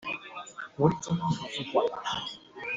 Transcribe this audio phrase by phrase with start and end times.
[0.77, 2.01] 國立中央圖書館